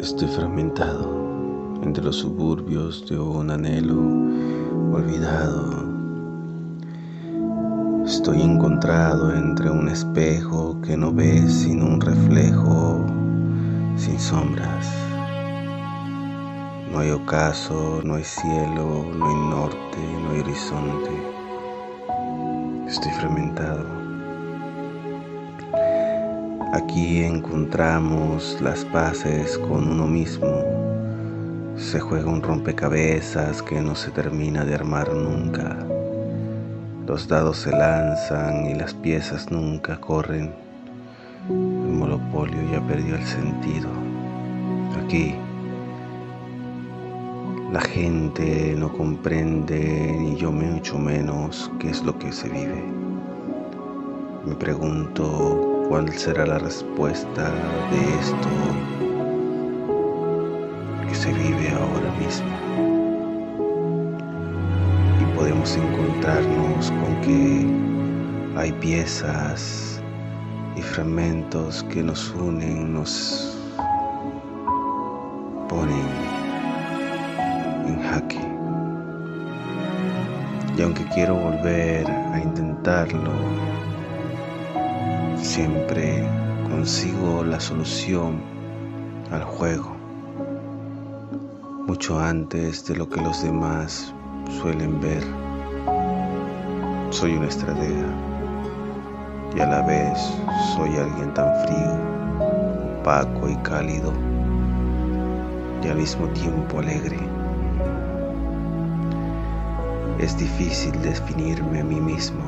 Estoy 0.00 0.26
fragmentado 0.26 1.80
entre 1.82 2.02
los 2.02 2.16
suburbios 2.16 3.08
de 3.08 3.18
un 3.18 3.50
anhelo 3.50 3.94
olvidado. 4.92 5.86
Estoy 8.04 8.42
encontrado 8.42 9.32
entre 9.32 9.70
un 9.70 9.88
espejo 9.88 10.80
que 10.82 10.96
no 10.96 11.12
ve 11.12 11.48
sin 11.48 11.82
un 11.82 12.00
reflejo, 12.00 13.06
sin 13.96 14.18
sombras. 14.18 14.92
No 16.92 16.98
hay 16.98 17.12
ocaso, 17.12 18.02
no 18.04 18.16
hay 18.16 18.24
cielo, 18.24 19.06
no 19.16 19.26
hay 19.26 19.36
norte, 19.50 19.98
no 20.22 20.30
hay 20.32 20.40
horizonte. 20.40 21.10
Estoy 22.88 23.12
fragmentado. 23.12 24.05
Aquí 26.76 27.22
encontramos 27.22 28.58
las 28.60 28.84
paces 28.84 29.56
con 29.56 29.88
uno 29.88 30.06
mismo. 30.06 30.46
Se 31.74 32.00
juega 32.00 32.30
un 32.30 32.42
rompecabezas 32.42 33.62
que 33.62 33.80
no 33.80 33.94
se 33.94 34.10
termina 34.10 34.62
de 34.62 34.74
armar 34.74 35.10
nunca. 35.14 35.78
Los 37.06 37.28
dados 37.28 37.56
se 37.56 37.70
lanzan 37.70 38.66
y 38.66 38.74
las 38.74 38.92
piezas 38.92 39.50
nunca 39.50 39.98
corren. 39.98 40.52
El 41.48 41.92
monopolio 41.94 42.58
ya 42.70 42.86
perdió 42.86 43.14
el 43.14 43.24
sentido. 43.24 43.88
Aquí 45.02 45.34
la 47.72 47.80
gente 47.80 48.74
no 48.76 48.92
comprende, 48.92 50.14
ni 50.20 50.36
yo 50.36 50.52
mucho 50.52 50.98
menos, 50.98 51.70
qué 51.78 51.88
es 51.88 52.04
lo 52.04 52.18
que 52.18 52.30
se 52.32 52.50
vive. 52.50 52.84
Me 54.44 54.54
pregunto 54.54 55.75
¿Cuál 55.88 56.12
será 56.12 56.44
la 56.44 56.58
respuesta 56.58 57.44
de 57.90 58.18
esto 58.20 58.48
que 61.08 61.14
se 61.14 61.32
vive 61.32 61.70
ahora 61.70 62.10
mismo? 62.18 62.48
Y 65.20 65.36
podemos 65.36 65.76
encontrarnos 65.76 66.90
con 66.90 67.20
que 67.20 68.60
hay 68.60 68.72
piezas 68.72 70.02
y 70.74 70.82
fragmentos 70.82 71.84
que 71.84 72.02
nos 72.02 72.30
unen, 72.30 72.92
nos 72.92 73.56
ponen 75.68 76.06
en 77.86 78.02
jaque. 78.02 78.40
Y 80.76 80.82
aunque 80.82 81.04
quiero 81.14 81.36
volver 81.36 82.10
a 82.10 82.40
intentarlo, 82.40 83.30
siempre 85.46 86.28
consigo 86.68 87.44
la 87.44 87.60
solución 87.60 88.42
al 89.30 89.44
juego, 89.44 89.94
mucho 91.86 92.18
antes 92.18 92.84
de 92.86 92.96
lo 92.96 93.08
que 93.08 93.20
los 93.20 93.44
demás 93.44 94.12
suelen 94.60 95.00
ver. 95.00 95.22
Soy 97.10 97.36
una 97.36 97.46
estratega 97.46 98.08
y 99.56 99.60
a 99.60 99.66
la 99.66 99.82
vez 99.82 100.18
soy 100.74 100.96
alguien 100.96 101.32
tan 101.32 101.48
frío, 101.64 103.00
opaco 103.00 103.48
y 103.48 103.56
cálido 103.58 104.12
y 105.84 105.88
al 105.88 105.96
mismo 105.96 106.26
tiempo 106.30 106.80
alegre. 106.80 107.20
Es 110.18 110.36
difícil 110.36 111.00
definirme 111.02 111.80
a 111.80 111.84
mí 111.84 112.00
mismo, 112.00 112.42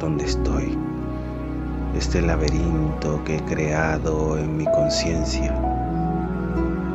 dónde 0.00 0.24
estoy 0.24 0.78
este 1.96 2.20
laberinto 2.20 3.24
que 3.24 3.36
he 3.36 3.42
creado 3.44 4.36
en 4.36 4.58
mi 4.58 4.66
conciencia 4.66 5.50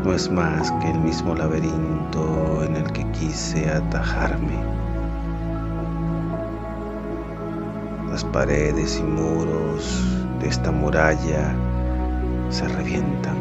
no 0.04 0.14
es 0.14 0.30
más 0.30 0.72
que 0.74 0.92
el 0.92 1.00
mismo 1.00 1.34
laberinto 1.34 2.64
en 2.64 2.76
el 2.76 2.92
que 2.92 3.04
quise 3.12 3.68
atajarme. 3.70 4.60
Las 8.12 8.24
paredes 8.26 9.00
y 9.00 9.04
muros 9.04 10.06
de 10.40 10.48
esta 10.48 10.72
muralla 10.72 11.52
se 12.50 12.68
revientan 12.68 13.38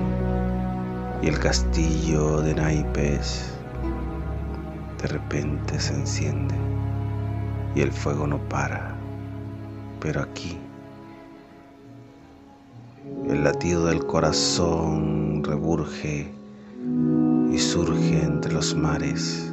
y 1.23 1.29
el 1.29 1.39
castillo 1.39 2.41
de 2.41 2.55
naipes 2.55 3.53
de 5.03 5.09
repente 5.09 5.79
se 5.79 5.95
enciende 5.95 6.55
y 7.75 7.83
el 7.83 7.93
fuego 7.93 8.27
no 8.27 8.39
para. 8.49 8.95
Pero 10.01 10.23
aquí 10.23 10.59
el 13.41 13.45
latido 13.45 13.87
del 13.87 14.05
corazón 14.05 15.43
reburge 15.43 16.31
y 17.51 17.59
surge 17.59 18.23
entre 18.23 18.53
los 18.53 18.77
mares 18.77 19.51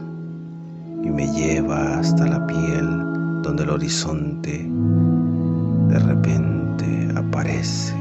y 1.02 1.10
me 1.10 1.26
lleva 1.32 1.98
hasta 1.98 2.28
la 2.28 2.46
piel 2.48 2.86
donde 3.44 3.64
el 3.64 3.70
horizonte 3.70 4.70
de 5.88 6.00
repente 6.00 7.14
aparece 7.16 7.94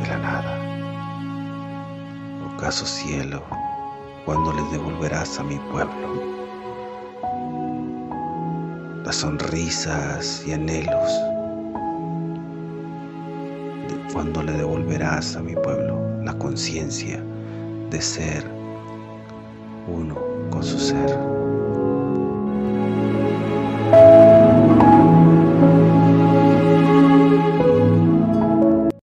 de 0.00 0.08
la 0.08 0.18
nada. 0.18 0.58
Ocaso 2.52 2.84
cielo, 2.84 3.40
cuando 4.24 4.52
le 4.52 4.62
devolverás 4.72 5.38
a 5.38 5.44
mi 5.44 5.56
pueblo 5.70 6.20
las 9.04 9.14
sonrisas 9.14 10.42
y 10.44 10.52
anhelos 10.52 11.37
cuando 14.12 14.42
le 14.42 14.52
devolverás 14.52 15.36
a 15.36 15.40
mi 15.40 15.54
pueblo 15.54 16.22
la 16.24 16.36
conciencia 16.38 17.22
de 17.90 18.00
ser 18.00 18.44
uno 19.86 20.16
con 20.50 20.62
su 20.62 20.78
ser. 20.78 21.37